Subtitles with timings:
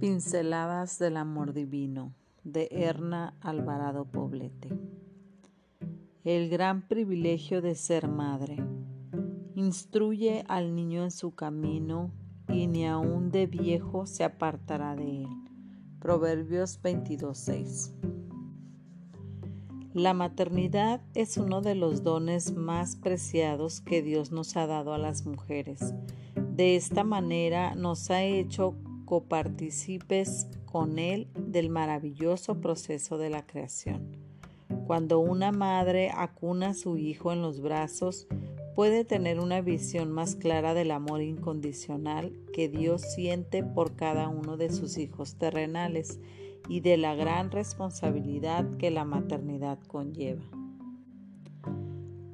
[0.00, 2.14] Pinceladas del Amor Divino
[2.44, 4.68] de Erna Alvarado Poblete.
[6.22, 8.64] El gran privilegio de ser madre.
[9.56, 12.12] Instruye al niño en su camino
[12.48, 15.28] y ni aun de viejo se apartará de él.
[15.98, 17.92] Proverbios 22.6.
[19.94, 24.98] La maternidad es uno de los dones más preciados que Dios nos ha dado a
[24.98, 25.92] las mujeres.
[26.54, 28.76] De esta manera nos ha hecho
[29.08, 34.18] coparticipes con Él del maravilloso proceso de la creación.
[34.86, 38.26] Cuando una madre acuna a su hijo en los brazos,
[38.74, 44.58] puede tener una visión más clara del amor incondicional que Dios siente por cada uno
[44.58, 46.20] de sus hijos terrenales
[46.68, 50.44] y de la gran responsabilidad que la maternidad conlleva.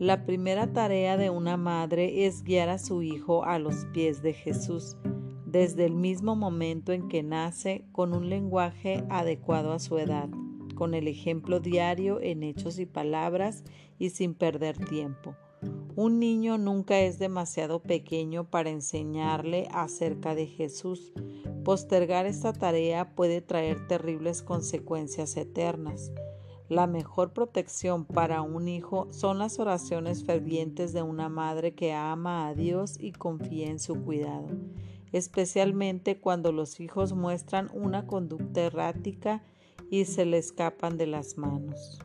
[0.00, 4.34] La primera tarea de una madre es guiar a su hijo a los pies de
[4.34, 4.96] Jesús,
[5.56, 10.28] desde el mismo momento en que nace con un lenguaje adecuado a su edad,
[10.74, 13.64] con el ejemplo diario en hechos y palabras
[13.98, 15.34] y sin perder tiempo.
[15.94, 21.14] Un niño nunca es demasiado pequeño para enseñarle acerca de Jesús.
[21.64, 26.12] Postergar esta tarea puede traer terribles consecuencias eternas.
[26.68, 32.46] La mejor protección para un hijo son las oraciones fervientes de una madre que ama
[32.46, 34.48] a Dios y confía en su cuidado
[35.12, 39.42] especialmente cuando los hijos muestran una conducta errática
[39.90, 42.00] y se le escapan de las manos.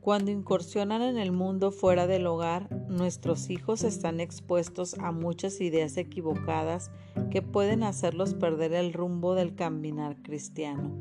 [0.00, 5.96] Cuando incursionan en el mundo fuera del hogar, nuestros hijos están expuestos a muchas ideas
[5.96, 6.90] equivocadas
[7.30, 10.92] que pueden hacerlos perder el rumbo del caminar cristiano.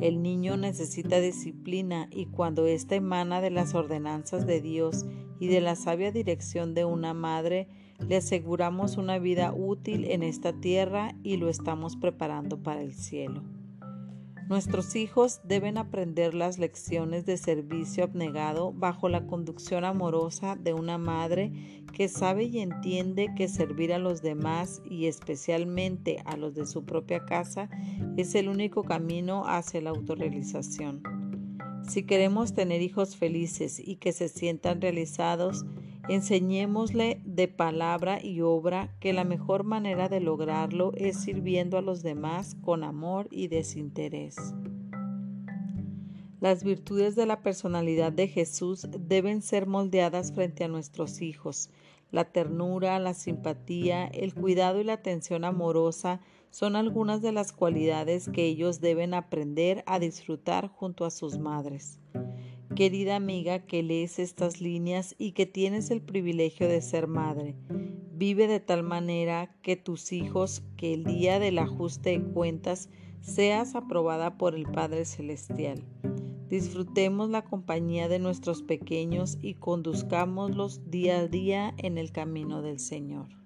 [0.00, 5.04] El niño necesita disciplina y cuando ésta emana de las ordenanzas de Dios
[5.40, 7.68] y de la sabia dirección de una madre,
[8.06, 13.42] le aseguramos una vida útil en esta tierra y lo estamos preparando para el cielo.
[14.48, 20.96] Nuestros hijos deben aprender las lecciones de servicio abnegado bajo la conducción amorosa de una
[20.96, 21.52] madre
[21.92, 26.86] que sabe y entiende que servir a los demás y especialmente a los de su
[26.86, 27.68] propia casa
[28.16, 31.17] es el único camino hacia la autorrealización.
[31.88, 35.64] Si queremos tener hijos felices y que se sientan realizados,
[36.08, 42.02] Enseñémosle de palabra y obra que la mejor manera de lograrlo es sirviendo a los
[42.02, 44.36] demás con amor y desinterés.
[46.40, 51.68] Las virtudes de la personalidad de Jesús deben ser moldeadas frente a nuestros hijos.
[52.10, 56.20] La ternura, la simpatía, el cuidado y la atención amorosa
[56.50, 62.00] son algunas de las cualidades que ellos deben aprender a disfrutar junto a sus madres.
[62.74, 67.56] Querida amiga que lees estas líneas y que tienes el privilegio de ser madre,
[68.12, 72.88] vive de tal manera que tus hijos, que el día del ajuste de cuentas
[73.20, 75.84] seas aprobada por el Padre Celestial.
[76.48, 82.78] Disfrutemos la compañía de nuestros pequeños y conduzcámoslos día a día en el camino del
[82.78, 83.37] Señor.